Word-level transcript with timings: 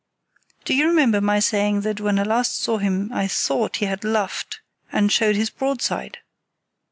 Do 0.65 0.73
you 0.73 0.87
remember 0.87 1.21
my 1.21 1.37
saying 1.39 1.81
that 1.81 2.01
when 2.01 2.17
I 2.17 2.23
last 2.23 2.55
saw 2.55 2.79
him 2.79 3.11
I 3.13 3.27
thought 3.27 3.75
he 3.75 3.85
had 3.85 4.03
luffed 4.03 4.59
and 4.91 5.11
showed 5.11 5.35
his 5.35 5.51
broadside? 5.51 6.17